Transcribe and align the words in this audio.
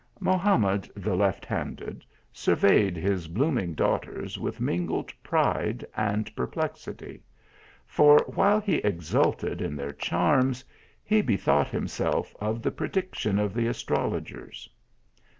Mohamed, 0.19 0.89
the 0.95 1.13
left 1.15 1.45
handed, 1.45 2.03
surveyed 2.33 2.97
his 2.97 3.27
blooming 3.27 3.75
daughters 3.75 4.39
with 4.39 4.59
mingled 4.59 5.13
pride 5.21 5.85
and 5.95 6.35
perplexity; 6.35 7.21
for 7.85 8.17
while 8.25 8.59
he 8.59 8.77
exulted 8.77 9.61
in 9.61 9.75
their 9.75 9.93
charms, 9.93 10.65
he 11.03 11.21
bethought 11.21 11.67
him 11.67 11.87
self 11.87 12.35
of 12.41 12.63
the 12.63 12.71
prediction 12.71 13.37
of 13.37 13.53
the 13.53 13.67
astrologers. 13.67 14.67